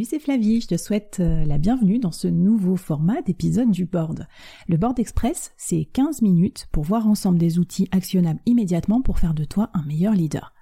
Salut, 0.00 0.08
c'est 0.08 0.18
Flavie, 0.18 0.62
je 0.62 0.66
te 0.66 0.76
souhaite 0.78 1.18
euh, 1.20 1.44
la 1.44 1.58
bienvenue 1.58 1.98
dans 1.98 2.10
ce 2.10 2.26
nouveau 2.26 2.76
format 2.76 3.20
d'épisode 3.20 3.70
du 3.70 3.84
board. 3.84 4.26
Le 4.66 4.78
board 4.78 4.98
express, 4.98 5.52
c'est 5.58 5.84
15 5.92 6.22
minutes 6.22 6.68
pour 6.72 6.84
voir 6.84 7.06
ensemble 7.06 7.36
des 7.36 7.58
outils 7.58 7.86
actionnables 7.92 8.40
immédiatement 8.46 9.02
pour 9.02 9.18
faire 9.18 9.34
de 9.34 9.44
toi 9.44 9.68
un 9.74 9.84
meilleur 9.84 10.14
leader. 10.14 10.54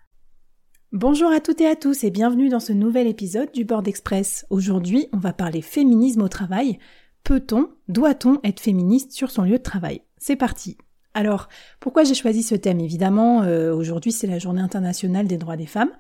Bonjour 0.91 1.31
à 1.31 1.39
toutes 1.39 1.61
et 1.61 1.69
à 1.69 1.77
tous 1.77 2.03
et 2.03 2.11
bienvenue 2.11 2.49
dans 2.49 2.59
ce 2.59 2.73
nouvel 2.73 3.07
épisode 3.07 3.53
du 3.53 3.65
board 3.65 3.87
express. 3.87 4.45
Aujourd'hui, 4.51 5.07
on 5.13 5.19
va 5.19 5.33
parler 5.33 5.63
féminisme 5.63 6.23
au 6.23 6.29
travail. 6.29 6.81
Peut-on, 7.23 7.69
doit-on 7.87 8.41
être 8.43 8.59
féministe 8.59 9.13
sur 9.13 9.31
son 9.31 9.43
lieu 9.43 9.59
de 9.59 9.63
travail? 9.63 10.03
C'est 10.17 10.35
parti. 10.35 10.79
Alors, 11.15 11.49
pourquoi 11.79 12.03
j'ai 12.03 12.15
choisi 12.15 12.43
ce 12.43 12.57
thème? 12.57 12.81
Évidemment, 12.81 13.43
euh, 13.43 13.73
aujourd'hui 13.73 14.11
c'est 14.11 14.27
la 14.27 14.41
journée 14.41 14.63
internationale 14.63 15.29
des 15.29 15.39
droits 15.39 15.57
des 15.57 15.67
femmes. 15.67 15.93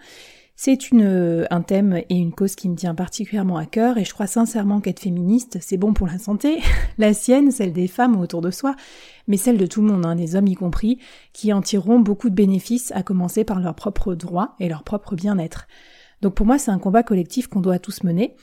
C'est 0.61 0.77
euh, 0.93 1.47
un 1.53 1.63
thème 1.63 2.03
et 2.09 2.17
une 2.17 2.33
cause 2.33 2.57
qui 2.57 2.69
me 2.69 2.75
tient 2.75 2.97
particulièrement 2.97 3.59
à 3.59 3.65
cœur 3.65 3.97
et 3.97 4.05
je 4.05 4.13
crois 4.13 4.27
sincèrement 4.27 4.81
qu'être 4.81 4.99
féministe, 4.99 5.59
c'est 5.61 5.77
bon 5.77 5.93
pour 5.93 6.09
la 6.09 6.19
santé, 6.19 6.61
la 6.99 7.15
sienne, 7.15 7.53
celle 7.53 7.73
des 7.73 7.87
femmes 7.87 8.19
autour 8.19 8.41
de 8.41 8.51
soi, 8.51 8.75
mais 9.29 9.37
celle 9.37 9.57
de 9.57 9.67
tout 9.67 9.83
le 9.83 9.87
monde, 9.87 10.05
hein, 10.05 10.17
des 10.17 10.35
hommes 10.35 10.49
y 10.49 10.57
compris, 10.57 10.99
qui 11.33 11.53
en 11.53 11.61
tireront 11.61 12.01
beaucoup 12.01 12.29
de 12.29 12.35
bénéfices, 12.35 12.91
à 12.97 13.05
commencer 13.05 13.45
par 13.45 13.61
leurs 13.61 13.77
propres 13.77 14.17
droits 14.17 14.57
et 14.59 14.69
leur 14.69 14.83
propre 14.83 15.15
bien-être. 15.15 15.69
Donc 16.23 16.35
pour 16.35 16.45
moi, 16.45 16.59
c'est 16.59 16.73
un 16.73 16.81
combat 16.81 17.05
collectif 17.05 17.47
qu'on 17.47 17.61
doit 17.61 17.79
tous 17.79 18.03
mener. 18.03 18.35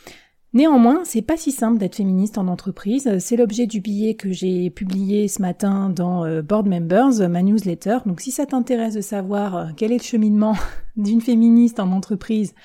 Néanmoins, 0.55 1.03
c'est 1.03 1.21
pas 1.21 1.35
si 1.35 1.51
simple 1.51 1.79
d'être 1.79 1.97
féministe 1.97 2.37
en 2.37 2.47
entreprise. 2.47 3.19
C'est 3.19 3.35
l'objet 3.35 3.67
du 3.67 3.81
billet 3.81 4.13
que 4.13 4.31
j'ai 4.31 4.69
publié 4.69 5.27
ce 5.27 5.41
matin 5.41 5.89
dans 5.89 6.23
euh, 6.23 6.41
Board 6.41 6.65
Members, 6.65 7.29
ma 7.29 7.43
newsletter. 7.43 7.97
Donc 8.05 8.21
si 8.21 8.31
ça 8.31 8.45
t'intéresse 8.45 8.93
de 8.93 9.01
savoir 9.01 9.57
euh, 9.57 9.65
quel 9.75 9.91
est 9.91 9.97
le 9.97 10.03
cheminement 10.03 10.55
d'une 10.95 11.19
féministe 11.19 11.81
en 11.81 11.91
entreprise, 11.91 12.55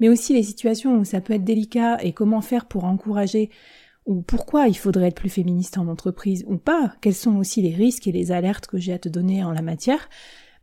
mais 0.00 0.08
aussi 0.08 0.34
les 0.34 0.42
situations 0.42 0.98
où 0.98 1.04
ça 1.04 1.20
peut 1.20 1.32
être 1.32 1.44
délicat 1.44 2.02
et 2.02 2.12
comment 2.12 2.40
faire 2.40 2.66
pour 2.66 2.82
encourager 2.82 3.50
ou 4.04 4.20
pourquoi 4.20 4.66
il 4.66 4.76
faudrait 4.76 5.06
être 5.06 5.20
plus 5.20 5.28
féministe 5.28 5.78
en 5.78 5.86
entreprise 5.86 6.44
ou 6.48 6.56
pas, 6.56 6.96
quels 7.00 7.14
sont 7.14 7.36
aussi 7.36 7.62
les 7.62 7.72
risques 7.72 8.08
et 8.08 8.12
les 8.12 8.32
alertes 8.32 8.66
que 8.66 8.78
j'ai 8.78 8.94
à 8.94 8.98
te 8.98 9.08
donner 9.08 9.44
en 9.44 9.52
la 9.52 9.62
matière, 9.62 10.08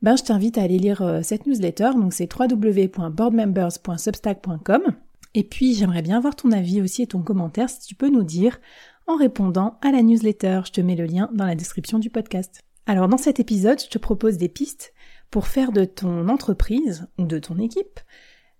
ben 0.02 0.18
je 0.18 0.24
t'invite 0.24 0.58
à 0.58 0.64
aller 0.64 0.80
lire 0.80 1.02
euh, 1.04 1.22
cette 1.24 1.48
newsletter. 1.48 1.92
Donc 1.96 2.12
c'est 2.12 2.30
www.boardmembers.substack.com. 2.30 4.96
Et 5.38 5.44
puis 5.44 5.76
j'aimerais 5.76 6.02
bien 6.02 6.22
voir 6.22 6.36
ton 6.36 6.54
avis 6.54 6.82
aussi 6.82 7.02
et 7.02 7.08
ton 7.08 7.22
commentaire 7.22 7.70
si 7.70 7.82
tu 7.82 7.94
peux 7.94 8.10
nous 8.10 8.24
dire 8.24 8.62
en 9.06 9.18
répondant 9.18 9.78
à 9.82 9.92
la 9.92 10.02
newsletter. 10.02 10.62
Je 10.66 10.72
te 10.72 10.80
mets 10.80 10.96
le 10.96 11.06
lien 11.06 11.30
dans 11.34 11.46
la 11.46 11.56
description 11.56 12.00
du 12.00 12.10
podcast. 12.10 12.62
Alors 12.86 13.10
dans 13.10 13.18
cet 13.18 13.42
épisode, 13.42 13.82
je 13.82 13.90
te 13.90 13.98
propose 13.98 14.38
des 14.38 14.48
pistes 14.48 14.94
pour 15.30 15.48
faire 15.48 15.74
de 15.74 15.84
ton 15.84 16.30
entreprise 16.30 17.08
ou 17.20 17.26
de 17.26 17.38
ton 17.38 17.60
équipe 17.60 18.00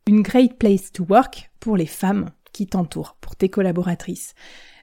une 0.08 0.22
great 0.22 0.60
place 0.60 0.92
to 0.92 1.06
work 1.10 1.50
pour 1.60 1.78
les 1.78 1.86
femmes 1.86 2.30
qui 2.52 2.68
t'entourent, 2.68 3.18
pour 3.22 3.38
tes 3.38 3.50
collaboratrices. 3.50 4.36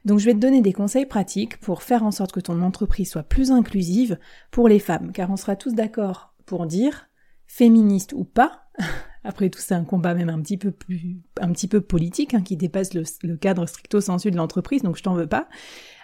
Donc 0.06 0.18
je 0.18 0.24
vais 0.24 0.34
te 0.34 0.38
donner 0.38 0.62
des 0.62 0.72
conseils 0.72 1.06
pratiques 1.06 1.58
pour 1.58 1.82
faire 1.82 2.02
en 2.02 2.10
sorte 2.10 2.32
que 2.32 2.40
ton 2.40 2.62
entreprise 2.62 3.10
soit 3.10 3.22
plus 3.22 3.52
inclusive 3.52 4.18
pour 4.50 4.66
les 4.66 4.80
femmes, 4.80 5.12
car 5.12 5.30
on 5.30 5.36
sera 5.36 5.56
tous 5.56 5.74
d'accord 5.74 6.34
pour 6.44 6.66
dire, 6.66 7.06
féministe 7.46 8.14
ou 8.14 8.24
pas, 8.24 8.64
après 9.24 9.50
tout, 9.50 9.60
c'est 9.60 9.74
un 9.74 9.84
combat 9.84 10.14
même 10.14 10.28
un 10.28 10.40
petit 10.40 10.56
peu 10.56 10.70
plus, 10.70 11.16
un 11.40 11.52
petit 11.52 11.68
peu 11.68 11.80
politique, 11.80 12.34
hein, 12.34 12.42
qui 12.42 12.56
dépasse 12.56 12.94
le, 12.94 13.36
cadre 13.36 13.66
stricto 13.66 14.00
sensu 14.00 14.30
de 14.30 14.36
l'entreprise, 14.36 14.82
donc 14.82 14.96
je 14.96 15.02
t'en 15.02 15.14
veux 15.14 15.26
pas. 15.26 15.48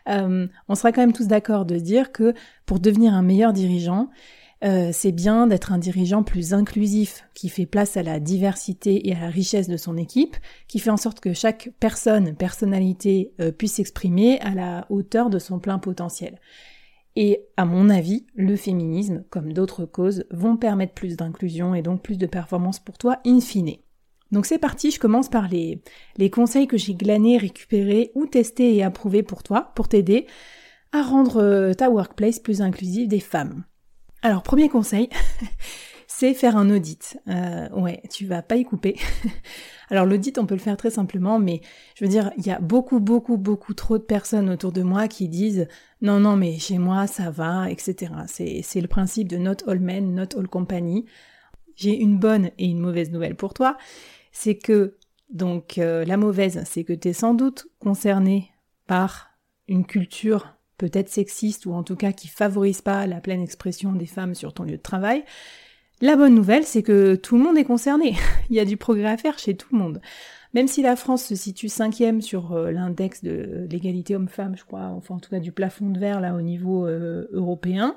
Euh, 0.08 0.46
on 0.68 0.74
sera 0.74 0.92
quand 0.92 1.02
même 1.02 1.12
tous 1.12 1.26
d'accord 1.26 1.64
de 1.64 1.76
dire 1.76 2.12
que 2.12 2.34
pour 2.64 2.80
devenir 2.80 3.14
un 3.14 3.22
meilleur 3.22 3.52
dirigeant, 3.52 4.08
euh, 4.64 4.90
c'est 4.92 5.12
bien 5.12 5.46
d'être 5.46 5.72
un 5.72 5.78
dirigeant 5.78 6.22
plus 6.22 6.52
inclusif, 6.52 7.24
qui 7.34 7.48
fait 7.48 7.66
place 7.66 7.96
à 7.96 8.02
la 8.02 8.18
diversité 8.18 9.08
et 9.08 9.14
à 9.14 9.20
la 9.20 9.28
richesse 9.28 9.68
de 9.68 9.76
son 9.76 9.96
équipe, 9.96 10.36
qui 10.66 10.78
fait 10.78 10.90
en 10.90 10.96
sorte 10.96 11.20
que 11.20 11.32
chaque 11.32 11.70
personne, 11.78 12.34
personnalité 12.34 13.32
euh, 13.40 13.52
puisse 13.52 13.74
s'exprimer 13.74 14.40
à 14.40 14.54
la 14.54 14.86
hauteur 14.90 15.30
de 15.30 15.38
son 15.38 15.58
plein 15.58 15.78
potentiel. 15.78 16.40
Et 17.16 17.46
à 17.56 17.64
mon 17.64 17.90
avis, 17.90 18.26
le 18.34 18.56
féminisme, 18.56 19.24
comme 19.30 19.52
d'autres 19.52 19.84
causes, 19.84 20.24
vont 20.30 20.56
permettre 20.56 20.94
plus 20.94 21.16
d'inclusion 21.16 21.74
et 21.74 21.82
donc 21.82 22.02
plus 22.02 22.18
de 22.18 22.26
performance 22.26 22.78
pour 22.78 22.96
toi 22.96 23.18
in 23.26 23.40
fine. 23.40 23.76
Donc 24.30 24.46
c'est 24.46 24.58
parti, 24.58 24.90
je 24.90 25.00
commence 25.00 25.28
par 25.28 25.48
les, 25.48 25.80
conseils 26.30 26.66
que 26.66 26.76
j'ai 26.76 26.94
glanés, 26.94 27.38
récupérés 27.38 28.12
ou 28.14 28.26
testés 28.26 28.76
et 28.76 28.82
approuvés 28.82 29.22
pour 29.22 29.42
toi, 29.42 29.72
pour 29.74 29.88
t'aider 29.88 30.26
à 30.92 31.02
rendre 31.02 31.42
euh, 31.42 31.74
ta 31.74 31.90
workplace 31.90 32.38
plus 32.38 32.62
inclusive 32.62 33.08
des 33.08 33.20
femmes. 33.20 33.64
Alors 34.22 34.42
premier 34.42 34.68
conseil, 34.68 35.08
c'est 36.06 36.34
faire 36.34 36.56
un 36.56 36.70
audit. 36.70 37.18
Euh, 37.28 37.68
ouais, 37.70 38.02
tu 38.10 38.26
vas 38.26 38.42
pas 38.42 38.56
y 38.56 38.64
couper. 38.64 38.96
Alors 39.90 40.06
l'audit, 40.06 40.38
on 40.38 40.46
peut 40.46 40.54
le 40.54 40.60
faire 40.60 40.76
très 40.76 40.90
simplement, 40.90 41.38
mais 41.38 41.60
je 41.94 42.04
veux 42.04 42.10
dire, 42.10 42.30
il 42.36 42.46
y 42.46 42.50
a 42.50 42.58
beaucoup, 42.60 43.00
beaucoup, 43.00 43.36
beaucoup 43.36 43.74
trop 43.74 43.98
de 43.98 44.02
personnes 44.02 44.50
autour 44.50 44.72
de 44.72 44.82
moi 44.82 45.08
qui 45.08 45.28
disent 45.28 45.66
non, 46.02 46.20
non, 46.20 46.36
mais 46.36 46.58
chez 46.58 46.78
moi, 46.78 47.06
ça 47.06 47.30
va, 47.30 47.70
etc. 47.70 48.12
C'est 48.26 48.80
le 48.80 48.88
principe 48.88 49.28
de 49.28 49.36
not 49.36 49.56
all 49.66 49.80
men, 49.80 50.14
not 50.14 50.38
all 50.38 50.48
company. 50.48 51.06
J'ai 51.74 51.96
une 51.96 52.18
bonne 52.18 52.50
et 52.58 52.66
une 52.66 52.80
mauvaise 52.80 53.10
nouvelle 53.10 53.36
pour 53.36 53.54
toi. 53.54 53.78
C'est 54.32 54.56
que, 54.56 54.96
donc, 55.30 55.78
euh, 55.78 56.04
la 56.04 56.16
mauvaise, 56.16 56.62
c'est 56.64 56.84
que 56.84 56.92
tu 56.92 57.08
es 57.08 57.12
sans 57.12 57.34
doute 57.34 57.68
concerné 57.78 58.50
par 58.86 59.30
une 59.68 59.86
culture 59.86 60.54
peut-être 60.78 61.08
sexiste 61.08 61.66
ou 61.66 61.72
en 61.72 61.82
tout 61.82 61.96
cas 61.96 62.12
qui 62.12 62.28
favorise 62.28 62.80
pas 62.80 63.06
la 63.06 63.20
pleine 63.20 63.42
expression 63.42 63.92
des 63.92 64.06
femmes 64.06 64.34
sur 64.34 64.54
ton 64.54 64.62
lieu 64.62 64.76
de 64.76 64.82
travail. 64.82 65.24
La 66.00 66.14
bonne 66.14 66.34
nouvelle, 66.34 66.64
c'est 66.64 66.84
que 66.84 67.16
tout 67.16 67.36
le 67.36 67.42
monde 67.42 67.58
est 67.58 67.64
concerné. 67.64 68.14
Il 68.50 68.56
y 68.56 68.60
a 68.60 68.64
du 68.64 68.76
progrès 68.76 69.08
à 69.08 69.16
faire 69.16 69.38
chez 69.38 69.56
tout 69.56 69.68
le 69.72 69.78
monde. 69.78 70.00
Même 70.54 70.68
si 70.68 70.80
la 70.80 70.94
France 70.94 71.24
se 71.24 71.34
situe 71.34 71.68
cinquième 71.68 72.22
sur 72.22 72.52
euh, 72.52 72.70
l'index 72.70 73.22
de 73.22 73.66
l'égalité 73.68 74.14
homme-femme, 74.14 74.56
je 74.56 74.64
crois, 74.64 74.86
enfin 74.96 75.16
en 75.16 75.18
tout 75.18 75.30
cas 75.30 75.40
du 75.40 75.52
plafond 75.52 75.90
de 75.90 75.98
verre 75.98 76.20
là 76.20 76.34
au 76.34 76.40
niveau 76.40 76.86
euh, 76.86 77.26
européen, 77.32 77.96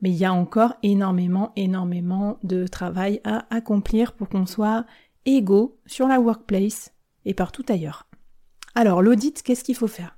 mais 0.00 0.10
il 0.10 0.16
y 0.16 0.24
a 0.24 0.32
encore 0.32 0.74
énormément, 0.82 1.52
énormément 1.56 2.38
de 2.44 2.66
travail 2.66 3.20
à 3.24 3.44
accomplir 3.54 4.12
pour 4.12 4.28
qu'on 4.28 4.46
soit 4.46 4.86
égaux 5.26 5.78
sur 5.84 6.06
la 6.06 6.20
workplace 6.20 6.94
et 7.24 7.34
partout 7.34 7.64
ailleurs. 7.68 8.06
Alors 8.74 9.02
l'audit, 9.02 9.42
qu'est-ce 9.42 9.64
qu'il 9.64 9.74
faut 9.74 9.88
faire? 9.88 10.16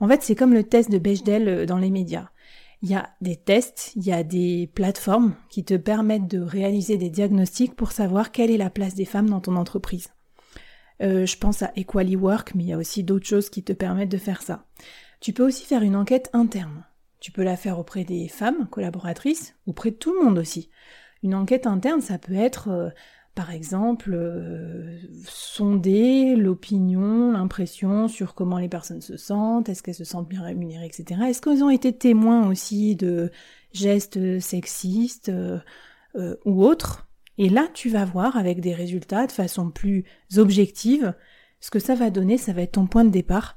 En 0.00 0.08
fait, 0.08 0.22
c'est 0.22 0.34
comme 0.34 0.54
le 0.54 0.64
test 0.64 0.90
de 0.90 0.98
Bechdel 0.98 1.48
euh, 1.48 1.66
dans 1.66 1.78
les 1.78 1.90
médias. 1.90 2.28
Il 2.82 2.90
y 2.90 2.94
a 2.94 3.10
des 3.20 3.36
tests, 3.36 3.92
il 3.96 4.06
y 4.06 4.12
a 4.12 4.22
des 4.22 4.70
plateformes 4.72 5.34
qui 5.50 5.64
te 5.64 5.74
permettent 5.74 6.28
de 6.28 6.40
réaliser 6.40 6.96
des 6.96 7.10
diagnostics 7.10 7.74
pour 7.74 7.90
savoir 7.90 8.30
quelle 8.30 8.50
est 8.50 8.56
la 8.56 8.70
place 8.70 8.94
des 8.94 9.04
femmes 9.04 9.28
dans 9.28 9.40
ton 9.40 9.56
entreprise. 9.56 10.08
Euh, 11.02 11.26
je 11.26 11.36
pense 11.36 11.62
à 11.62 11.72
Equally 11.76 12.16
Work, 12.16 12.54
mais 12.54 12.64
il 12.64 12.68
y 12.68 12.72
a 12.72 12.78
aussi 12.78 13.02
d'autres 13.02 13.26
choses 13.26 13.50
qui 13.50 13.62
te 13.62 13.72
permettent 13.72 14.10
de 14.10 14.18
faire 14.18 14.42
ça. 14.42 14.66
Tu 15.20 15.32
peux 15.32 15.46
aussi 15.46 15.64
faire 15.64 15.82
une 15.82 15.96
enquête 15.96 16.30
interne. 16.32 16.84
Tu 17.20 17.32
peux 17.32 17.42
la 17.42 17.56
faire 17.56 17.78
auprès 17.78 18.04
des 18.04 18.28
femmes 18.28 18.68
collaboratrices, 18.68 19.56
auprès 19.66 19.90
de 19.90 19.96
tout 19.96 20.12
le 20.12 20.24
monde 20.24 20.38
aussi. 20.38 20.70
Une 21.24 21.34
enquête 21.34 21.66
interne, 21.66 22.00
ça 22.00 22.18
peut 22.18 22.34
être 22.34 22.68
euh, 22.68 22.90
par 23.38 23.52
exemple, 23.52 24.14
euh, 24.14 24.98
sonder 25.24 26.34
l'opinion, 26.34 27.30
l'impression 27.30 28.08
sur 28.08 28.34
comment 28.34 28.58
les 28.58 28.68
personnes 28.68 29.00
se 29.00 29.16
sentent, 29.16 29.68
est-ce 29.68 29.80
qu'elles 29.80 29.94
se 29.94 30.02
sentent 30.02 30.28
bien 30.28 30.42
rémunérées, 30.42 30.86
etc. 30.86 31.20
Est-ce 31.28 31.40
qu'elles 31.40 31.62
ont 31.62 31.70
été 31.70 31.96
témoins 31.96 32.48
aussi 32.48 32.96
de 32.96 33.30
gestes 33.72 34.40
sexistes 34.40 35.28
euh, 35.28 35.60
euh, 36.16 36.34
ou 36.46 36.64
autres? 36.64 37.08
Et 37.38 37.48
là, 37.48 37.68
tu 37.72 37.90
vas 37.90 38.04
voir 38.04 38.36
avec 38.36 38.60
des 38.60 38.74
résultats 38.74 39.28
de 39.28 39.32
façon 39.32 39.70
plus 39.70 40.04
objective 40.36 41.14
ce 41.60 41.70
que 41.70 41.78
ça 41.78 41.94
va 41.94 42.10
donner, 42.10 42.38
ça 42.38 42.52
va 42.52 42.62
être 42.62 42.72
ton 42.72 42.88
point 42.88 43.04
de 43.04 43.10
départ. 43.10 43.54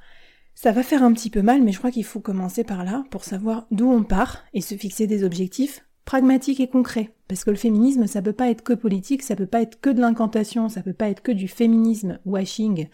Ça 0.53 0.71
va 0.71 0.83
faire 0.83 1.01
un 1.01 1.11
petit 1.11 1.31
peu 1.31 1.41
mal, 1.41 1.63
mais 1.63 1.71
je 1.71 1.79
crois 1.79 1.89
qu'il 1.89 2.05
faut 2.05 2.19
commencer 2.19 2.63
par 2.63 2.83
là 2.83 3.03
pour 3.09 3.23
savoir 3.23 3.65
d'où 3.71 3.89
on 3.89 4.03
part 4.03 4.43
et 4.53 4.61
se 4.61 4.75
fixer 4.75 5.07
des 5.07 5.23
objectifs 5.23 5.83
pragmatique 6.05 6.59
et 6.59 6.67
concret. 6.67 7.13
Parce 7.27 7.43
que 7.43 7.51
le 7.51 7.57
féminisme, 7.57 8.07
ça 8.07 8.21
peut 8.21 8.33
pas 8.33 8.49
être 8.49 8.63
que 8.63 8.73
politique, 8.73 9.23
ça 9.23 9.35
peut 9.35 9.45
pas 9.45 9.61
être 9.61 9.79
que 9.79 9.89
de 9.89 10.01
l'incantation, 10.01 10.69
ça 10.69 10.81
peut 10.81 10.93
pas 10.93 11.09
être 11.09 11.21
que 11.21 11.31
du 11.31 11.47
féminisme 11.47 12.19
washing 12.25 12.87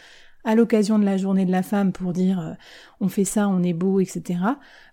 à 0.48 0.56
l'occasion 0.56 0.98
de 0.98 1.04
la 1.04 1.18
journée 1.18 1.46
de 1.46 1.52
la 1.52 1.62
femme 1.62 1.92
pour 1.92 2.14
dire 2.14 2.40
euh, 2.40 2.54
on 3.02 3.10
fait 3.10 3.26
ça, 3.26 3.50
on 3.50 3.64
est 3.64 3.74
beau, 3.74 4.00
etc. 4.00 4.40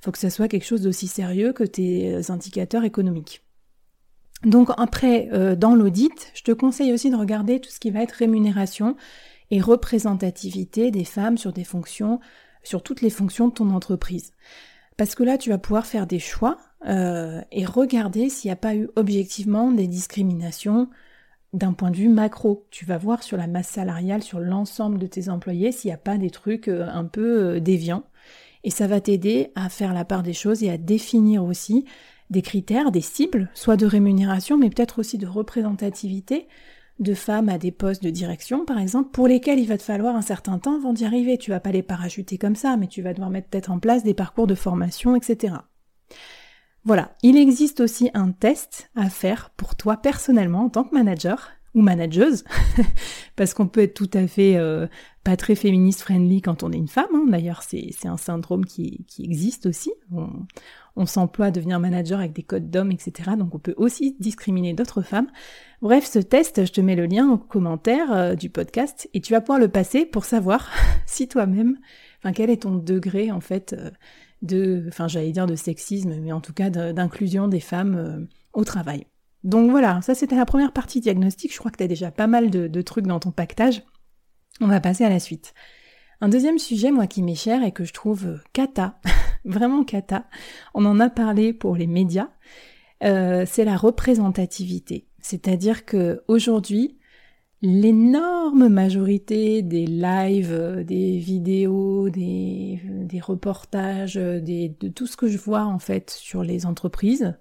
Faut 0.02 0.10
que 0.10 0.18
ça 0.18 0.30
soit 0.30 0.48
quelque 0.48 0.66
chose 0.66 0.82
d'aussi 0.82 1.06
sérieux 1.06 1.52
que 1.52 1.62
tes 1.62 2.12
euh, 2.12 2.32
indicateurs 2.32 2.82
économiques. 2.82 3.44
Donc 4.44 4.70
après, 4.76 5.28
euh, 5.32 5.54
dans 5.54 5.76
l'audit, 5.76 6.32
je 6.34 6.42
te 6.42 6.50
conseille 6.50 6.92
aussi 6.92 7.08
de 7.08 7.16
regarder 7.16 7.60
tout 7.60 7.70
ce 7.70 7.78
qui 7.78 7.92
va 7.92 8.02
être 8.02 8.12
rémunération 8.12 8.96
et 9.50 9.60
représentativité 9.60 10.90
des 10.90 11.04
femmes 11.04 11.38
sur 11.38 11.52
des 11.52 11.64
fonctions, 11.64 12.18
sur 12.64 12.82
toutes 12.82 13.00
les 13.00 13.10
fonctions 13.10 13.46
de 13.46 13.54
ton 13.54 13.70
entreprise. 13.70 14.32
Parce 14.96 15.14
que 15.14 15.22
là, 15.22 15.38
tu 15.38 15.50
vas 15.50 15.58
pouvoir 15.58 15.86
faire 15.86 16.06
des 16.08 16.18
choix 16.18 16.58
euh, 16.86 17.40
et 17.52 17.64
regarder 17.64 18.28
s'il 18.28 18.48
n'y 18.48 18.52
a 18.52 18.56
pas 18.56 18.74
eu 18.74 18.88
objectivement 18.96 19.70
des 19.70 19.86
discriminations 19.86 20.88
d'un 21.52 21.72
point 21.72 21.90
de 21.90 21.96
vue 21.96 22.08
macro. 22.08 22.66
Tu 22.70 22.84
vas 22.84 22.98
voir 22.98 23.22
sur 23.22 23.36
la 23.36 23.46
masse 23.46 23.68
salariale, 23.68 24.22
sur 24.22 24.40
l'ensemble 24.40 24.98
de 24.98 25.06
tes 25.06 25.28
employés, 25.28 25.72
s'il 25.72 25.88
n'y 25.88 25.94
a 25.94 25.98
pas 25.98 26.18
des 26.18 26.30
trucs 26.30 26.68
euh, 26.68 26.86
un 26.88 27.04
peu 27.04 27.60
déviants. 27.60 28.04
Et 28.64 28.70
ça 28.70 28.86
va 28.86 29.00
t'aider 29.00 29.52
à 29.54 29.68
faire 29.68 29.92
la 29.92 30.04
part 30.04 30.22
des 30.22 30.32
choses 30.32 30.62
et 30.62 30.70
à 30.70 30.78
définir 30.78 31.44
aussi 31.44 31.84
des 32.30 32.42
critères, 32.42 32.90
des 32.90 33.02
cibles, 33.02 33.50
soit 33.54 33.76
de 33.76 33.86
rémunération, 33.86 34.56
mais 34.56 34.70
peut-être 34.70 34.98
aussi 34.98 35.18
de 35.18 35.26
représentativité 35.26 36.48
de 37.00 37.14
femmes 37.14 37.48
à 37.48 37.58
des 37.58 37.72
postes 37.72 38.02
de 38.02 38.10
direction, 38.10 38.64
par 38.64 38.78
exemple, 38.78 39.10
pour 39.10 39.26
lesquels 39.26 39.58
il 39.58 39.66
va 39.66 39.78
te 39.78 39.82
falloir 39.82 40.14
un 40.14 40.22
certain 40.22 40.58
temps 40.58 40.76
avant 40.76 40.92
d'y 40.92 41.04
arriver. 41.04 41.38
Tu 41.38 41.50
vas 41.50 41.60
pas 41.60 41.72
les 41.72 41.82
parachuter 41.82 42.38
comme 42.38 42.54
ça, 42.54 42.76
mais 42.76 42.86
tu 42.86 43.02
vas 43.02 43.12
devoir 43.12 43.30
mettre 43.30 43.48
peut-être 43.48 43.70
en 43.70 43.80
place 43.80 44.04
des 44.04 44.14
parcours 44.14 44.46
de 44.46 44.54
formation, 44.54 45.16
etc. 45.16 45.54
Voilà, 46.84 47.14
il 47.22 47.38
existe 47.38 47.80
aussi 47.80 48.10
un 48.12 48.30
test 48.30 48.90
à 48.94 49.08
faire 49.08 49.50
pour 49.56 49.74
toi 49.74 49.96
personnellement 49.96 50.64
en 50.64 50.68
tant 50.68 50.84
que 50.84 50.94
manager 50.94 51.50
ou 51.74 51.82
manageuse, 51.82 52.44
parce 53.36 53.52
qu'on 53.52 53.66
peut 53.66 53.82
être 53.82 53.94
tout 53.94 54.10
à 54.14 54.26
fait 54.28 54.56
euh, 54.56 54.86
pas 55.24 55.36
très 55.36 55.56
féministe 55.56 56.02
friendly 56.02 56.40
quand 56.40 56.62
on 56.62 56.70
est 56.70 56.76
une 56.76 56.88
femme. 56.88 57.06
Hein. 57.14 57.24
D'ailleurs, 57.28 57.62
c'est 57.62 57.90
un 58.04 58.16
syndrome 58.16 58.64
qui, 58.64 59.04
qui 59.08 59.24
existe 59.24 59.66
aussi. 59.66 59.92
On, 60.96 61.06
s'emploie 61.06 61.46
à 61.46 61.50
devenir 61.50 61.80
manager 61.80 62.20
avec 62.20 62.32
des 62.32 62.44
codes 62.44 62.70
d'hommes, 62.70 62.92
etc. 62.92 63.32
Donc 63.36 63.54
on 63.54 63.58
peut 63.58 63.74
aussi 63.76 64.16
discriminer 64.20 64.74
d'autres 64.74 65.02
femmes. 65.02 65.26
Bref, 65.82 66.06
ce 66.06 66.20
test, 66.20 66.64
je 66.64 66.72
te 66.72 66.80
mets 66.80 66.94
le 66.94 67.06
lien 67.06 67.28
en 67.28 67.36
commentaire 67.36 68.12
euh, 68.12 68.34
du 68.36 68.48
podcast 68.48 69.08
et 69.12 69.20
tu 69.20 69.32
vas 69.32 69.40
pouvoir 69.40 69.58
le 69.58 69.68
passer 69.68 70.06
pour 70.06 70.24
savoir 70.24 70.70
si 71.06 71.26
toi-même, 71.26 71.78
enfin 72.18 72.32
quel 72.32 72.50
est 72.50 72.62
ton 72.62 72.76
degré 72.76 73.32
en 73.32 73.40
fait 73.40 73.72
euh, 73.72 73.90
de, 74.44 74.84
enfin 74.88 75.08
j'allais 75.08 75.32
dire 75.32 75.46
de 75.46 75.56
sexisme, 75.56 76.14
mais 76.20 76.32
en 76.32 76.40
tout 76.40 76.52
cas 76.52 76.70
d'inclusion 76.70 77.48
des 77.48 77.60
femmes 77.60 77.96
euh, 77.96 78.26
au 78.52 78.64
travail. 78.64 79.06
Donc 79.42 79.70
voilà, 79.70 80.00
ça 80.02 80.14
c'était 80.14 80.36
la 80.36 80.46
première 80.46 80.72
partie 80.72 81.00
diagnostic. 81.00 81.52
Je 81.52 81.58
crois 81.58 81.70
que 81.70 81.76
tu 81.76 81.88
déjà 81.88 82.10
pas 82.10 82.26
mal 82.26 82.50
de, 82.50 82.82
trucs 82.82 83.06
dans 83.06 83.20
ton 83.20 83.30
pactage. 83.30 83.82
On 84.60 84.68
va 84.68 84.80
passer 84.80 85.04
à 85.04 85.08
la 85.08 85.18
suite. 85.18 85.54
Un 86.20 86.28
deuxième 86.28 86.58
sujet, 86.58 86.92
moi, 86.92 87.06
qui 87.06 87.22
m'est 87.22 87.34
cher 87.34 87.62
et 87.64 87.72
que 87.72 87.84
je 87.84 87.92
trouve 87.92 88.40
cata, 88.52 89.00
vraiment 89.44 89.84
cata, 89.84 90.26
on 90.72 90.86
en 90.86 91.00
a 91.00 91.10
parlé 91.10 91.52
pour 91.52 91.76
les 91.76 91.88
médias, 91.88 92.30
euh, 93.02 93.44
c'est 93.46 93.64
la 93.64 93.76
représentativité. 93.76 95.08
C'est-à-dire 95.20 95.84
que 95.84 96.22
aujourd'hui, 96.28 96.96
l'énorme 97.64 98.68
majorité 98.68 99.62
des 99.62 99.86
lives, 99.86 100.84
des 100.86 101.16
vidéos, 101.16 102.10
des, 102.10 102.78
des 102.84 103.20
reportages, 103.20 104.16
des, 104.16 104.76
de 104.80 104.88
tout 104.88 105.06
ce 105.06 105.16
que 105.16 105.28
je 105.28 105.38
vois 105.38 105.64
en 105.64 105.78
fait 105.78 106.10
sur 106.10 106.42
les 106.42 106.66
entreprises 106.66 107.34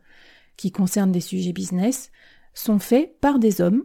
qui 0.55 0.71
concernent 0.71 1.11
des 1.11 1.19
sujets 1.19 1.51
business 1.51 2.09
sont 2.53 2.79
faits 2.79 3.19
par 3.19 3.37
des 3.37 3.59
hommes 3.59 3.83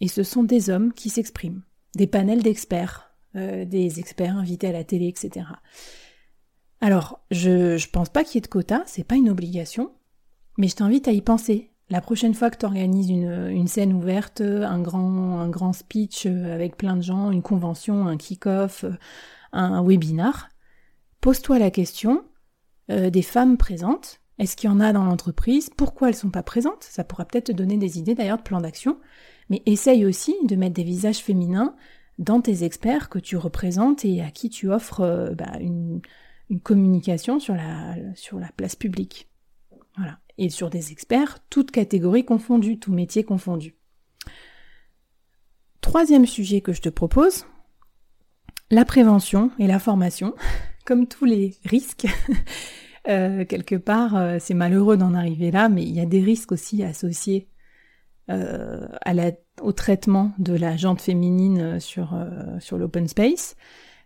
et 0.00 0.06
ce 0.06 0.22
sont 0.22 0.44
des 0.44 0.70
hommes 0.70 0.92
qui 0.92 1.10
s'expriment, 1.10 1.62
des 1.96 2.06
panels 2.06 2.42
d'experts, 2.42 3.12
euh, 3.34 3.64
des 3.64 3.98
experts 3.98 4.36
invités 4.36 4.68
à 4.68 4.72
la 4.72 4.84
télé, 4.84 5.08
etc. 5.08 5.46
Alors, 6.80 7.24
je, 7.32 7.76
je 7.76 7.90
pense 7.90 8.10
pas 8.10 8.22
qu'il 8.22 8.36
y 8.36 8.38
ait 8.38 8.42
de 8.42 8.46
quotas, 8.46 8.84
c'est 8.86 9.04
pas 9.04 9.16
une 9.16 9.28
obligation, 9.28 9.92
mais 10.56 10.68
je 10.68 10.76
t'invite 10.76 11.08
à 11.08 11.12
y 11.12 11.20
penser. 11.20 11.72
La 11.90 12.00
prochaine 12.00 12.34
fois 12.34 12.50
que 12.50 12.56
tu 12.56 12.66
organises 12.66 13.10
une, 13.10 13.48
une, 13.50 13.66
scène 13.66 13.92
ouverte, 13.92 14.40
un 14.40 14.80
grand, 14.80 15.40
un 15.40 15.48
grand 15.48 15.72
speech 15.72 16.26
avec 16.26 16.76
plein 16.76 16.96
de 16.96 17.02
gens, 17.02 17.32
une 17.32 17.42
convention, 17.42 18.06
un 18.06 18.16
kick-off, 18.16 18.84
un, 19.52 19.82
webinar, 19.82 20.48
pose-toi 21.20 21.58
la 21.58 21.72
question 21.72 22.24
euh, 22.90 23.10
des 23.10 23.22
femmes 23.22 23.56
présentes. 23.56 24.20
Est-ce 24.38 24.56
qu'il 24.56 24.70
y 24.70 24.72
en 24.72 24.80
a 24.80 24.92
dans 24.92 25.04
l'entreprise? 25.04 25.68
Pourquoi 25.76 26.08
elles 26.08 26.14
sont 26.14 26.30
pas 26.30 26.44
présentes? 26.44 26.84
Ça 26.84 27.04
pourra 27.04 27.24
peut-être 27.24 27.46
te 27.46 27.52
donner 27.52 27.76
des 27.76 27.98
idées 27.98 28.14
d'ailleurs 28.14 28.38
de 28.38 28.42
plan 28.42 28.60
d'action. 28.60 28.98
Mais 29.48 29.62
essaye 29.66 30.06
aussi 30.06 30.34
de 30.44 30.54
mettre 30.54 30.74
des 30.74 30.84
visages 30.84 31.18
féminins 31.18 31.74
dans 32.18 32.40
tes 32.40 32.62
experts 32.62 33.08
que 33.08 33.18
tu 33.18 33.36
représentes 33.36 34.04
et 34.04 34.22
à 34.22 34.30
qui 34.30 34.48
tu 34.48 34.70
offres 34.70 35.00
euh, 35.00 35.34
bah, 35.34 35.58
une, 35.60 36.00
une 36.50 36.60
communication 36.60 37.40
sur 37.40 37.54
la, 37.54 37.96
sur 38.14 38.38
la 38.38 38.50
place 38.56 38.76
publique. 38.76 39.28
Voilà. 39.96 40.18
Et 40.42 40.48
sur 40.48 40.70
des 40.70 40.90
experts, 40.90 41.38
toutes 41.50 41.70
catégories 41.70 42.24
confondues, 42.24 42.78
tout 42.78 42.92
métier 42.92 43.24
confondu. 43.24 43.76
Troisième 45.82 46.24
sujet 46.24 46.62
que 46.62 46.72
je 46.72 46.80
te 46.80 46.88
propose, 46.88 47.44
la 48.70 48.86
prévention 48.86 49.50
et 49.58 49.66
la 49.66 49.78
formation. 49.78 50.34
Comme 50.86 51.06
tous 51.06 51.26
les 51.26 51.56
risques, 51.66 52.06
euh, 53.08 53.44
quelque 53.44 53.74
part, 53.74 54.16
euh, 54.16 54.38
c'est 54.40 54.54
malheureux 54.54 54.96
d'en 54.96 55.12
arriver 55.12 55.50
là, 55.50 55.68
mais 55.68 55.82
il 55.82 55.92
y 55.94 56.00
a 56.00 56.06
des 56.06 56.22
risques 56.22 56.52
aussi 56.52 56.82
associés 56.82 57.50
euh, 58.30 58.88
au 59.60 59.72
traitement 59.72 60.32
de 60.38 60.54
la 60.54 60.78
jante 60.78 61.02
féminine 61.02 61.78
sur 61.80 62.16
l'open 62.72 63.08
space. 63.08 63.56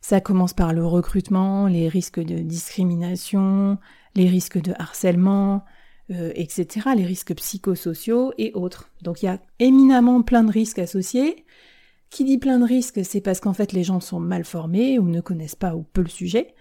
Ça 0.00 0.20
commence 0.20 0.52
par 0.52 0.72
le 0.72 0.84
recrutement, 0.84 1.68
les 1.68 1.88
risques 1.88 2.18
de 2.18 2.38
discrimination, 2.38 3.78
les 4.16 4.28
risques 4.28 4.60
de 4.60 4.72
harcèlement, 4.80 5.64
euh, 6.10 6.32
etc., 6.34 6.90
les 6.96 7.04
risques 7.04 7.34
psychosociaux 7.34 8.32
et 8.38 8.52
autres. 8.54 8.90
Donc 9.02 9.22
il 9.22 9.26
y 9.26 9.28
a 9.28 9.40
éminemment 9.58 10.22
plein 10.22 10.44
de 10.44 10.52
risques 10.52 10.78
associés. 10.78 11.44
Qui 12.10 12.24
dit 12.24 12.38
plein 12.38 12.60
de 12.60 12.64
risques, 12.64 13.04
c'est 13.04 13.20
parce 13.20 13.40
qu'en 13.40 13.54
fait 13.54 13.72
les 13.72 13.82
gens 13.82 13.98
sont 13.98 14.20
mal 14.20 14.44
formés 14.44 14.98
ou 15.00 15.08
ne 15.08 15.20
connaissent 15.20 15.56
pas 15.56 15.74
ou 15.74 15.82
peu 15.82 16.02
le 16.02 16.08
sujet. 16.08 16.54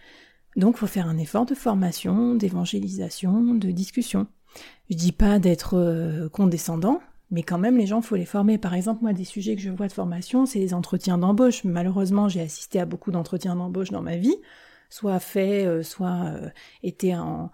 Donc 0.56 0.78
faut 0.78 0.88
faire 0.88 1.08
un 1.08 1.18
effort 1.18 1.46
de 1.46 1.54
formation, 1.54 2.36
d'évangélisation, 2.36 3.54
de 3.54 3.72
discussion. 3.72 4.28
Je 4.90 4.96
dis 4.96 5.12
pas 5.12 5.40
d'être 5.40 5.76
euh, 5.78 6.30
condescendant, 6.30 7.02
mais 7.34 7.42
quand 7.42 7.58
même, 7.58 7.78
les 7.78 7.88
gens, 7.88 8.02
faut 8.02 8.16
les 8.16 8.26
former. 8.26 8.60
Par 8.60 8.76
exemple, 8.76 9.02
moi, 9.02 9.12
des 9.12 9.24
sujets 9.24 9.56
que 9.56 9.62
je 9.62 9.72
vois 9.72 9.88
de 9.88 9.92
formation, 9.92 10.46
c'est 10.46 10.60
les 10.60 10.76
entretiens 10.76 11.18
d'embauche. 11.18 11.64
Malheureusement, 11.64 12.30
j'ai 12.30 12.42
assisté 12.42 12.80
à 12.80 12.86
beaucoup 12.86 13.10
d'entretiens 13.10 13.56
d'embauche 13.56 13.90
dans 13.90 14.04
ma 14.04 14.18
vie, 14.18 14.36
soit 14.90 15.20
fait, 15.20 15.66
euh, 15.66 15.82
soit 15.82 16.26
euh, 16.26 16.50
été 16.84 17.16
en, 17.16 17.50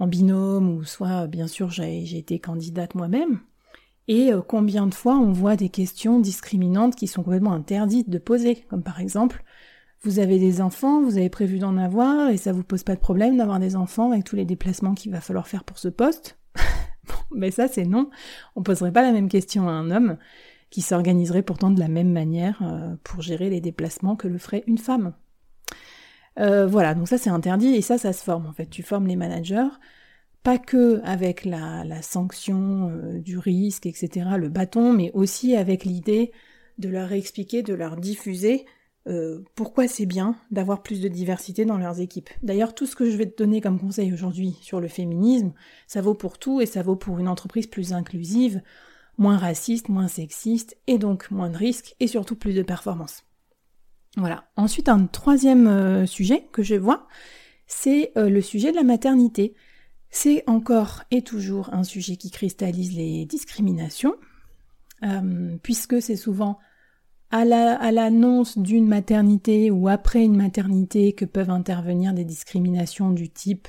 binôme, 0.00 0.68
ou 0.68 0.84
soit, 0.84 1.26
bien 1.26 1.46
sûr, 1.46 1.70
j'ai 1.70 2.18
été 2.18 2.38
candidate 2.38 2.94
moi-même. 2.94 3.40
Et 4.06 4.32
euh, 4.32 4.42
combien 4.42 4.86
de 4.86 4.94
fois 4.94 5.16
on 5.16 5.32
voit 5.32 5.56
des 5.56 5.70
questions 5.70 6.20
discriminantes 6.20 6.94
qui 6.94 7.06
sont 7.06 7.22
complètement 7.22 7.52
interdites 7.52 8.10
de 8.10 8.18
poser, 8.18 8.56
comme 8.68 8.82
par 8.82 9.00
exemple, 9.00 9.42
vous 10.02 10.18
avez 10.18 10.38
des 10.38 10.60
enfants, 10.60 11.02
vous 11.02 11.16
avez 11.16 11.30
prévu 11.30 11.58
d'en 11.58 11.78
avoir, 11.78 12.28
et 12.28 12.36
ça 12.36 12.52
vous 12.52 12.64
pose 12.64 12.82
pas 12.82 12.94
de 12.94 13.00
problème 13.00 13.38
d'avoir 13.38 13.58
des 13.58 13.76
enfants 13.76 14.12
avec 14.12 14.24
tous 14.24 14.36
les 14.36 14.44
déplacements 14.44 14.94
qu'il 14.94 15.10
va 15.10 15.22
falloir 15.22 15.48
faire 15.48 15.64
pour 15.64 15.78
ce 15.78 15.88
poste 15.88 16.38
mais 17.34 17.50
ça 17.50 17.68
c'est 17.68 17.84
non. 17.84 18.10
On 18.56 18.62
poserait 18.62 18.92
pas 18.92 19.02
la 19.02 19.12
même 19.12 19.28
question 19.28 19.68
à 19.68 19.72
un 19.72 19.90
homme 19.90 20.16
qui 20.70 20.82
s'organiserait 20.82 21.42
pourtant 21.42 21.70
de 21.70 21.80
la 21.80 21.88
même 21.88 22.10
manière 22.10 22.60
euh, 22.62 22.94
pour 23.04 23.22
gérer 23.22 23.50
les 23.50 23.60
déplacements 23.60 24.16
que 24.16 24.28
le 24.28 24.38
ferait 24.38 24.64
une 24.66 24.78
femme. 24.78 25.14
Euh, 26.38 26.66
voilà, 26.66 26.94
donc 26.94 27.08
ça 27.08 27.18
c'est 27.18 27.30
interdit 27.30 27.74
et 27.74 27.82
ça 27.82 27.98
ça 27.98 28.12
se 28.12 28.22
forme 28.22 28.46
en 28.46 28.52
fait. 28.52 28.66
Tu 28.66 28.82
formes 28.82 29.06
les 29.06 29.16
managers, 29.16 29.68
pas 30.42 30.58
que 30.58 31.00
avec 31.04 31.44
la, 31.44 32.02
sanction 32.02 32.90
euh, 32.90 33.18
du 33.20 33.38
risque, 33.38 33.86
etc., 33.86 34.30
le 34.38 34.48
bâton, 34.48 34.92
mais 34.92 35.10
aussi 35.14 35.56
avec 35.56 35.84
l'idée 35.84 36.32
de 36.78 36.88
leur 36.88 37.12
expliquer, 37.12 37.62
de 37.62 37.74
leur 37.74 37.96
diffuser 37.96 38.66
euh, 39.06 39.42
pourquoi 39.54 39.86
c'est 39.86 40.06
bien 40.06 40.36
d'avoir 40.50 40.82
plus 40.82 41.00
de 41.00 41.08
diversité 41.08 41.64
dans 41.64 41.78
leurs 41.78 42.00
équipes. 42.00 42.30
D'ailleurs, 42.42 42.74
tout 42.74 42.86
ce 42.86 42.96
que 42.96 43.10
je 43.10 43.16
vais 43.16 43.26
te 43.26 43.36
donner 43.42 43.60
comme 43.60 43.78
conseil 43.78 44.12
aujourd'hui 44.12 44.56
sur 44.62 44.80
le 44.80 44.88
féminisme, 44.88 45.52
ça 45.86 46.00
vaut 46.00 46.14
pour 46.14 46.38
tout 46.38 46.60
et 46.60 46.66
ça 46.66 46.82
vaut 46.82 46.96
pour 46.96 47.18
une 47.18 47.28
entreprise 47.28 47.66
plus 47.66 47.92
inclusive, 47.92 48.62
moins 49.18 49.36
raciste, 49.36 49.88
moins 49.88 50.08
sexiste, 50.08 50.76
et 50.86 50.98
donc 50.98 51.30
moins 51.30 51.50
de 51.50 51.56
risques 51.56 51.94
et 52.00 52.06
surtout 52.06 52.36
plus 52.36 52.54
de 52.54 52.62
performance. 52.62 53.24
Voilà. 54.16 54.44
Ensuite, 54.56 54.88
un 54.88 55.06
troisième 55.06 55.66
euh, 55.66 56.06
sujet 56.06 56.46
que 56.52 56.62
je 56.62 56.76
vois, 56.76 57.06
c'est 57.66 58.12
euh, 58.16 58.28
le 58.28 58.40
sujet 58.40 58.70
de 58.70 58.76
la 58.76 58.84
maternité. 58.84 59.54
C'est 60.10 60.44
encore 60.46 61.02
et 61.10 61.22
toujours 61.22 61.74
un 61.74 61.82
sujet 61.82 62.16
qui 62.16 62.30
cristallise 62.30 62.94
les 62.94 63.26
discriminations, 63.26 64.14
puisque 65.64 66.00
c'est 66.00 66.16
souvent 66.16 66.58
à 67.30 67.44
l'annonce 67.44 68.56
d'une 68.56 68.86
maternité 68.86 69.72
ou 69.72 69.88
après 69.88 70.24
une 70.24 70.36
maternité 70.36 71.14
que 71.14 71.24
peuvent 71.24 71.50
intervenir 71.50 72.14
des 72.14 72.24
discriminations 72.24 73.10
du 73.10 73.28
type 73.28 73.66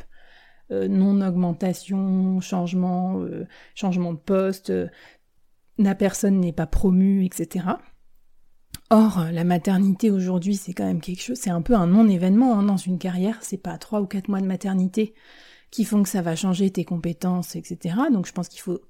non-augmentation, 0.69 2.39
changement, 2.41 3.25
changement 3.73 4.13
de 4.13 4.19
poste, 4.19 4.71
la 5.79 5.95
personne 5.95 6.39
n'est 6.39 6.53
pas 6.53 6.67
promue, 6.67 7.25
etc. 7.25 7.65
Or, 8.91 9.25
la 9.31 9.43
maternité 9.43 10.11
aujourd'hui, 10.11 10.55
c'est 10.55 10.73
quand 10.73 10.85
même 10.85 11.01
quelque 11.01 11.21
chose, 11.21 11.37
c'est 11.37 11.49
un 11.49 11.61
peu 11.61 11.73
un 11.73 11.87
non-événement 11.87 12.59
hein, 12.59 12.63
dans 12.63 12.77
une 12.77 12.99
carrière, 12.99 13.39
c'est 13.41 13.57
pas 13.57 13.77
trois 13.77 13.99
ou 14.01 14.05
quatre 14.05 14.29
mois 14.29 14.41
de 14.41 14.45
maternité 14.45 15.15
qui 15.71 15.85
font 15.85 16.03
que 16.03 16.09
ça 16.09 16.21
va 16.21 16.35
changer 16.35 16.69
tes 16.69 16.85
compétences, 16.85 17.55
etc. 17.55 17.95
Donc 18.11 18.27
je 18.27 18.31
pense 18.31 18.47
qu'il 18.47 18.61
faut 18.61 18.81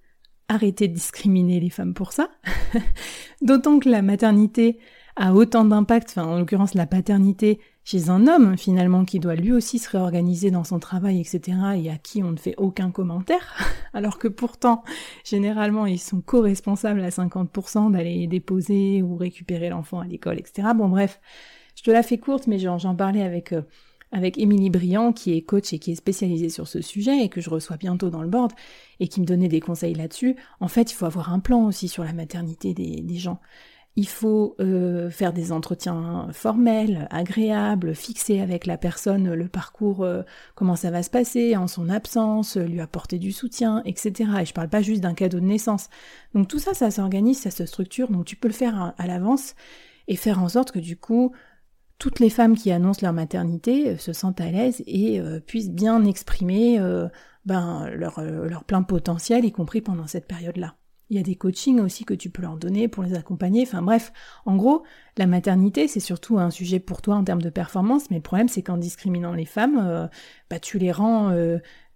arrêter 0.50 0.88
de 0.88 0.94
discriminer 0.94 1.60
les 1.60 1.70
femmes 1.70 1.94
pour 1.94 2.12
ça. 2.12 2.30
D'autant 3.42 3.80
que 3.80 3.90
la 3.90 4.02
maternité 4.02 4.80
a 5.16 5.34
autant 5.34 5.66
d'impact, 5.66 6.10
enfin 6.10 6.26
en 6.28 6.40
l'occurrence 6.40 6.74
la 6.74 6.86
paternité, 6.86 7.60
chez 7.86 8.10
un 8.10 8.28
homme 8.28 8.58
finalement 8.58 9.06
qui 9.06 9.20
doit 9.20 9.36
lui 9.36 9.54
aussi 9.54 9.80
se 9.80 9.90
réorganiser 9.90 10.52
dans 10.52 10.66
son 10.66 10.80
travail, 10.80 11.22
etc. 11.22 11.58
et 11.78 11.90
à 11.90 11.98
qui 11.98 12.24
on 12.24 12.32
ne 12.32 12.38
fait 12.38 12.56
aucun 12.58 12.92
commentaire, 12.92 13.56
alors 13.94 14.18
que 14.18 14.28
pourtant 14.28 14.84
généralement 15.24 15.86
ils 15.86 16.00
sont 16.00 16.20
co-responsables 16.20 17.02
à 17.02 17.10
50% 17.10 17.92
d'aller 17.92 18.28
déposer 18.28 19.02
ou 19.02 19.16
récupérer 19.16 19.70
l'enfant 19.70 20.00
à 20.00 20.06
l'école, 20.06 20.40
etc. 20.40 20.70
Bon 20.76 20.90
bref, 20.90 21.22
je 21.76 21.84
te 21.84 21.92
la 21.92 22.04
fais 22.04 22.18
courte, 22.18 22.48
mais 22.48 22.60
j'en 22.60 22.96
parlais 22.96 23.22
avec 23.22 23.54
euh, 23.54 23.62
avec 24.12 24.38
Émilie 24.38 24.70
Briand, 24.70 25.12
qui 25.12 25.36
est 25.36 25.42
coach 25.42 25.74
et 25.74 25.80
qui 25.80 25.92
est 25.92 25.96
spécialisée 25.96 26.50
sur 26.50 26.70
ce 26.70 26.82
sujet 26.82 27.24
et 27.24 27.30
que 27.30 27.42
je 27.42 27.50
reçois 27.50 27.76
bientôt 27.76 28.10
dans 28.10 28.22
le 28.22 28.30
board 28.30 28.54
et 29.02 29.10
qui 29.10 29.20
me 29.20 29.26
donnait 29.26 29.50
des 29.50 29.60
conseils 29.60 29.94
là-dessus. 29.94 30.38
En 30.62 30.70
fait, 30.70 30.92
il 30.92 30.96
faut 30.96 31.06
avoir 31.06 31.34
un 31.34 31.40
plan 31.40 31.66
aussi 31.66 31.90
sur 31.90 32.04
la 32.04 32.14
maternité 32.14 32.74
des, 32.74 33.18
gens. 33.18 33.42
Il 33.98 34.10
faut 34.10 34.56
euh, 34.60 35.10
faire 35.10 35.32
des 35.32 35.54
entretiens 35.54 36.28
formels, 36.34 37.08
agréables, 37.12 37.96
fixer 37.96 38.42
avec 38.42 38.66
la 38.66 38.78
personne 38.78 39.34
le 39.34 39.48
parcours, 39.48 40.04
euh, 40.04 40.24
comment 40.54 40.76
ça 40.76 40.92
va 40.92 41.02
se 41.02 41.10
passer 41.10 41.56
en 41.56 41.68
son 41.68 41.88
absence, 41.88 42.58
lui 42.58 42.82
apporter 42.82 43.20
du 43.20 43.32
soutien, 43.32 43.82
etc. 43.86 44.32
Et 44.42 44.46
je 44.46 44.54
parle 44.54 44.68
pas 44.68 44.82
juste 44.82 45.02
d'un 45.02 45.14
cadeau 45.14 45.40
de 45.40 45.46
naissance. 45.46 45.90
Donc 46.34 46.50
tout 46.50 46.60
ça, 46.60 46.74
ça 46.74 46.92
s'organise, 46.92 47.40
ça 47.40 47.52
se 47.52 47.66
structure, 47.66 48.12
donc 48.12 48.26
tu 48.26 48.36
peux 48.36 48.50
le 48.50 48.54
faire 48.54 48.94
à 48.98 49.08
l'avance 49.08 49.56
et 50.10 50.18
faire 50.18 50.44
en 50.44 50.50
sorte 50.50 50.74
que 50.74 50.80
du 50.80 50.98
coup, 50.98 51.32
toutes 51.98 52.20
les 52.20 52.30
femmes 52.30 52.58
qui 52.58 52.72
annoncent 52.72 53.00
leur 53.02 53.14
maternité 53.14 53.92
euh, 53.92 53.98
se 53.98 54.12
sentent 54.12 54.42
à 54.42 54.52
l'aise 54.52 54.84
et 54.88 55.22
puissent 55.48 55.72
bien 55.72 56.04
exprimer 56.04 56.80
ben, 57.46 57.90
leur, 57.96 58.22
leur, 58.22 58.66
plein 58.66 58.84
potentiel, 58.84 59.46
y 59.46 59.54
compris 59.54 59.80
pendant 59.80 60.08
cette 60.08 60.28
période-là. 60.28 60.76
Il 61.10 61.18
y 61.18 61.20
a 61.20 61.24
des 61.24 61.36
coachings 61.36 61.80
aussi 61.80 62.04
que 62.04 62.14
tu 62.14 62.30
peux 62.30 62.42
leur 62.42 62.58
donner 62.58 62.88
pour 62.88 63.04
les 63.04 63.14
accompagner. 63.14 63.64
Enfin 63.64 63.82
bref, 63.82 64.12
en 64.46 64.56
gros, 64.56 64.84
la 65.18 65.28
maternité, 65.28 65.88
c'est 65.88 66.00
surtout 66.00 66.40
un 66.40 66.50
sujet 66.50 66.80
pour 66.80 67.02
toi 67.02 67.16
en 67.16 67.24
termes 67.24 67.42
de 67.42 67.50
performance, 67.50 68.10
mais 68.10 68.18
le 68.18 68.24
problème, 68.24 68.48
c'est 68.48 68.64
qu'en 68.64 68.78
discriminant 68.78 69.34
les 69.34 69.46
femmes, 69.46 70.10
bah, 70.50 70.60
tu 70.60 70.80
les 70.80 70.92
rends 70.92 71.32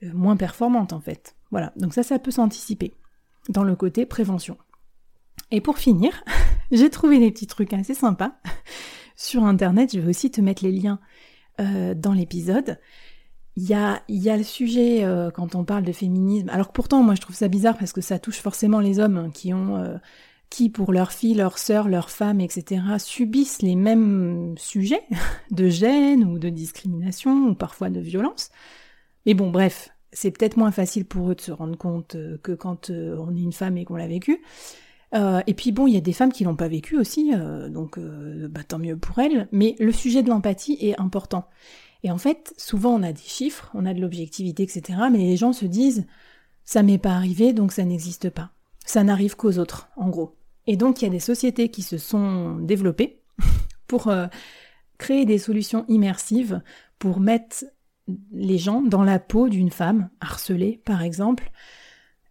moins 0.03 0.37
performantes 0.37 0.93
en 0.93 0.99
fait. 0.99 1.35
Voilà, 1.51 1.73
donc 1.75 1.93
ça, 1.93 2.03
ça 2.03 2.19
peut 2.19 2.31
s'anticiper 2.31 2.93
dans 3.49 3.63
le 3.63 3.75
côté 3.75 4.05
prévention. 4.05 4.57
Et 5.51 5.61
pour 5.61 5.77
finir, 5.77 6.23
j'ai 6.71 6.89
trouvé 6.89 7.19
des 7.19 7.31
petits 7.31 7.47
trucs 7.47 7.73
assez 7.73 7.93
sympas 7.93 8.33
sur 9.15 9.43
Internet. 9.43 9.91
Je 9.93 9.99
vais 9.99 10.09
aussi 10.09 10.31
te 10.31 10.41
mettre 10.41 10.63
les 10.63 10.71
liens 10.71 10.99
euh, 11.59 11.93
dans 11.93 12.13
l'épisode. 12.13 12.79
Il 13.55 13.63
y 13.63 13.73
a, 13.73 14.01
y 14.07 14.29
a, 14.29 14.37
le 14.37 14.43
sujet 14.43 15.03
euh, 15.03 15.31
quand 15.31 15.55
on 15.55 15.65
parle 15.65 15.83
de 15.83 15.91
féminisme. 15.91 16.49
Alors 16.49 16.71
pourtant, 16.71 17.03
moi, 17.03 17.15
je 17.15 17.21
trouve 17.21 17.35
ça 17.35 17.47
bizarre 17.47 17.77
parce 17.77 17.91
que 17.91 18.01
ça 18.01 18.19
touche 18.19 18.39
forcément 18.39 18.79
les 18.79 18.99
hommes 18.99 19.17
hein, 19.17 19.31
qui 19.33 19.53
ont, 19.53 19.75
euh, 19.77 19.97
qui 20.49 20.69
pour 20.69 20.93
leurs 20.93 21.11
filles, 21.11 21.33
leurs 21.35 21.57
sœurs, 21.57 21.89
leurs 21.89 22.09
femmes, 22.09 22.39
etc., 22.39 22.81
subissent 22.97 23.61
les 23.61 23.75
mêmes 23.75 24.55
sujets 24.57 25.03
de 25.51 25.67
gêne 25.67 26.23
ou 26.23 26.39
de 26.39 26.49
discrimination 26.49 27.49
ou 27.49 27.55
parfois 27.55 27.89
de 27.89 27.99
violence. 27.99 28.49
Mais 29.25 29.33
bon, 29.33 29.51
bref, 29.51 29.89
c'est 30.13 30.31
peut-être 30.31 30.57
moins 30.57 30.71
facile 30.71 31.05
pour 31.05 31.29
eux 31.31 31.35
de 31.35 31.41
se 31.41 31.51
rendre 31.51 31.77
compte 31.77 32.15
que 32.41 32.53
quand 32.53 32.89
on 32.89 33.35
est 33.35 33.41
une 33.41 33.53
femme 33.53 33.77
et 33.77 33.85
qu'on 33.85 33.97
l'a 33.97 34.07
vécu. 34.07 34.41
Euh, 35.15 35.41
et 35.47 35.53
puis 35.53 35.71
bon, 35.71 35.87
il 35.87 35.93
y 35.93 35.97
a 35.97 36.01
des 36.01 36.13
femmes 36.13 36.31
qui 36.31 36.43
l'ont 36.43 36.55
pas 36.55 36.67
vécu 36.67 36.97
aussi, 36.97 37.31
euh, 37.33 37.69
donc 37.69 37.97
euh, 37.97 38.47
bah, 38.49 38.63
tant 38.63 38.79
mieux 38.79 38.97
pour 38.97 39.19
elles. 39.19 39.47
Mais 39.51 39.75
le 39.79 39.91
sujet 39.91 40.23
de 40.23 40.29
l'empathie 40.29 40.77
est 40.81 40.99
important. 40.99 41.47
Et 42.03 42.11
en 42.11 42.17
fait, 42.17 42.53
souvent 42.57 42.91
on 42.91 43.03
a 43.03 43.11
des 43.11 43.21
chiffres, 43.21 43.69
on 43.73 43.85
a 43.85 43.93
de 43.93 44.01
l'objectivité, 44.01 44.63
etc. 44.63 44.99
Mais 45.11 45.19
les 45.19 45.37
gens 45.37 45.53
se 45.53 45.65
disent, 45.65 46.05
ça 46.63 46.83
m'est 46.83 46.97
pas 46.97 47.11
arrivé, 47.13 47.53
donc 47.53 47.71
ça 47.71 47.83
n'existe 47.83 48.29
pas. 48.29 48.51
Ça 48.85 49.03
n'arrive 49.03 49.35
qu'aux 49.35 49.57
autres, 49.57 49.89
en 49.95 50.09
gros. 50.09 50.35
Et 50.67 50.77
donc 50.77 51.01
il 51.01 51.05
y 51.05 51.07
a 51.07 51.11
des 51.11 51.19
sociétés 51.19 51.69
qui 51.69 51.81
se 51.81 51.97
sont 51.97 52.55
développées 52.57 53.21
pour 53.87 54.11
créer 54.97 55.25
des 55.25 55.39
solutions 55.39 55.85
immersives 55.87 56.61
pour 56.99 57.19
mettre 57.19 57.65
les 58.31 58.57
gens 58.57 58.81
dans 58.81 59.03
la 59.03 59.19
peau 59.19 59.49
d'une 59.49 59.71
femme 59.71 60.09
harcelée, 60.19 60.81
par 60.85 61.01
exemple, 61.01 61.51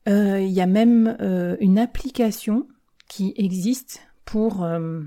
euh, 0.08 0.40
il 0.40 0.50
y 0.50 0.60
a 0.60 0.66
même 0.66 1.16
euh, 1.20 1.56
une 1.60 1.78
application 1.78 2.66
qui 3.08 3.34
existe 3.36 4.07
pour 4.28 4.62
euh, 4.62 5.00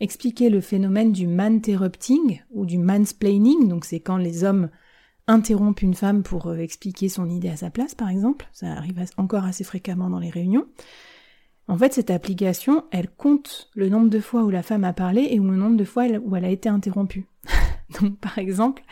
expliquer 0.00 0.50
le 0.50 0.60
phénomène 0.60 1.12
du 1.12 1.26
man-interrupting 1.26 2.42
ou 2.50 2.66
du 2.66 2.76
mansplaining. 2.76 3.68
Donc 3.68 3.86
c'est 3.86 4.00
quand 4.00 4.18
les 4.18 4.44
hommes 4.44 4.68
interrompent 5.26 5.80
une 5.80 5.94
femme 5.94 6.22
pour 6.22 6.54
expliquer 6.54 7.08
son 7.08 7.30
idée 7.30 7.48
à 7.48 7.56
sa 7.56 7.70
place, 7.70 7.94
par 7.94 8.10
exemple. 8.10 8.46
Ça 8.52 8.66
arrive 8.66 9.02
encore 9.16 9.44
assez 9.44 9.64
fréquemment 9.64 10.10
dans 10.10 10.18
les 10.18 10.28
réunions. 10.28 10.66
En 11.68 11.78
fait, 11.78 11.94
cette 11.94 12.10
application, 12.10 12.84
elle 12.92 13.08
compte 13.08 13.70
le 13.74 13.88
nombre 13.88 14.10
de 14.10 14.20
fois 14.20 14.44
où 14.44 14.50
la 14.50 14.62
femme 14.62 14.84
a 14.84 14.92
parlé 14.92 15.22
et 15.22 15.36
le 15.36 15.56
nombre 15.56 15.78
de 15.78 15.84
fois 15.84 16.04
où 16.22 16.36
elle 16.36 16.44
a 16.44 16.50
été 16.50 16.68
interrompue. 16.68 17.26
Donc, 18.00 18.18
par 18.18 18.36
exemple, 18.36 18.82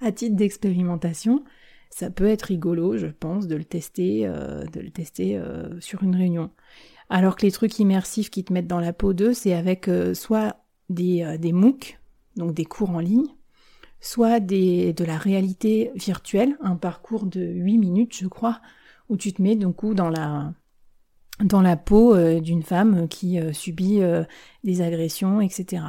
à 0.00 0.10
titre 0.10 0.34
d'expérimentation, 0.34 1.44
ça 1.90 2.10
peut 2.10 2.26
être 2.26 2.42
rigolo, 2.42 2.96
je 2.96 3.06
pense, 3.06 3.46
de 3.46 3.54
le 3.54 3.64
tester, 3.64 4.26
euh, 4.26 4.64
de 4.64 4.80
le 4.80 4.90
tester 4.90 5.38
euh, 5.38 5.80
sur 5.80 6.02
une 6.02 6.16
réunion. 6.16 6.50
Alors 7.08 7.36
que 7.36 7.46
les 7.46 7.52
trucs 7.52 7.78
immersifs 7.78 8.30
qui 8.30 8.44
te 8.44 8.52
mettent 8.52 8.66
dans 8.66 8.80
la 8.80 8.92
peau 8.92 9.12
d'eux, 9.12 9.32
c'est 9.32 9.54
avec 9.54 9.88
euh, 9.88 10.14
soit 10.14 10.64
des, 10.90 11.36
des 11.38 11.52
MOOC, 11.52 11.98
donc 12.36 12.54
des 12.54 12.64
cours 12.64 12.90
en 12.90 13.00
ligne, 13.00 13.28
soit 14.00 14.40
des, 14.40 14.92
de 14.92 15.04
la 15.04 15.16
réalité 15.16 15.90
virtuelle, 15.94 16.56
un 16.60 16.76
parcours 16.76 17.26
de 17.26 17.40
8 17.40 17.78
minutes, 17.78 18.16
je 18.16 18.26
crois, 18.26 18.60
où 19.08 19.16
tu 19.16 19.32
te 19.32 19.42
mets 19.42 19.56
donc 19.56 19.84
dans 19.94 20.08
la, 20.08 20.52
dans 21.42 21.62
la 21.62 21.76
peau 21.76 22.16
d'une 22.40 22.62
femme 22.62 23.08
qui 23.08 23.38
subit 23.52 24.00
des 24.64 24.82
agressions, 24.82 25.40
etc. 25.40 25.82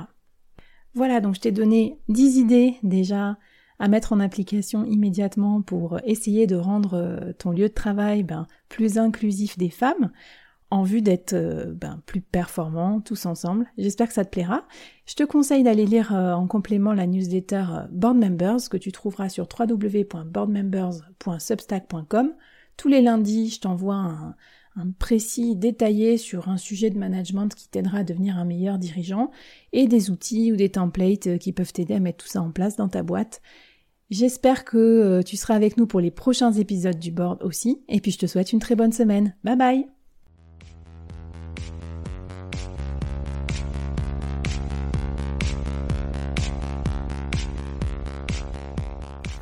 Voilà, 0.96 1.22
donc 1.22 1.36
je 1.36 1.42
t'ai 1.42 1.52
donné 1.52 2.00
10 2.10 2.38
idées 2.38 2.76
déjà 2.84 3.38
à 3.80 3.88
mettre 3.88 4.12
en 4.12 4.20
application 4.20 4.86
immédiatement 4.86 5.62
pour 5.62 6.00
essayer 6.04 6.48
de 6.48 6.56
rendre 6.56 6.96
euh, 6.96 7.34
ton 7.34 7.52
lieu 7.52 7.70
de 7.70 7.74
travail 7.74 8.24
ben, 8.24 8.48
plus 8.68 8.98
inclusif 8.98 9.58
des 9.58 9.70
femmes 9.70 10.12
en 10.72 10.84
vue 10.84 11.02
d'être 11.02 11.34
euh, 11.34 11.74
ben, 11.74 12.02
plus 12.06 12.22
performants 12.22 13.02
tous 13.02 13.26
ensemble. 13.26 13.66
J'espère 13.78 14.08
que 14.08 14.14
ça 14.14 14.24
te 14.26 14.30
plaira. 14.30 14.66
Je 15.06 15.16
te 15.16 15.24
conseille 15.24 15.64
d'aller 15.64 15.86
lire 15.86 16.16
euh, 16.16 16.34
en 16.34 16.48
complément 16.48 16.94
la 16.94 17.08
newsletter 17.08 17.66
Board 17.92 18.18
Members 18.18 18.70
que 18.70 18.78
tu 18.78 18.92
trouveras 18.92 19.30
sur 19.30 19.48
www.boardmembers.substack.com. 19.48 22.34
Tous 22.78 22.88
les 22.88 23.02
lundis, 23.02 23.50
je 23.50 23.60
t'envoie 23.60 23.96
un, 23.96 24.36
un 24.76 24.92
précis 24.92 25.56
détaillé 25.56 26.18
sur 26.18 26.50
un 26.50 26.58
sujet 26.58 26.90
de 26.90 26.98
management 26.98 27.54
qui 27.54 27.68
t'aidera 27.68 28.00
à 28.00 28.04
devenir 28.04 28.38
un 28.38 28.46
meilleur 28.46 28.78
dirigeant 28.78 29.32
et 29.74 29.88
des 29.88 30.12
outils 30.12 30.52
ou 30.52 30.56
des 30.56 30.70
templates 30.70 31.38
qui 31.40 31.52
peuvent 31.52 31.74
t'aider 31.74 31.96
à 31.96 32.00
mettre 32.00 32.24
tout 32.24 32.30
ça 32.30 32.42
en 32.42 32.52
place 32.52 32.76
dans 32.76 32.90
ta 32.90 33.04
boîte. 33.04 33.42
J'espère 34.10 34.66
que 34.66 34.78
euh, 34.78 35.22
tu 35.22 35.38
seras 35.38 35.56
avec 35.56 35.78
nous 35.78 35.86
pour 35.86 36.00
les 36.00 36.12
prochains 36.12 36.54
épisodes 36.54 36.98
du 36.98 37.12
board 37.12 37.44
aussi. 37.44 37.84
Et 37.90 38.02
puis 38.02 38.12
je 38.12 38.18
te 38.18 38.26
souhaite 38.26 38.54
une 38.54 38.60
très 38.60 38.76
bonne 38.76 38.94
semaine. 38.94 39.36
Bye 39.44 39.56
bye 39.56 39.99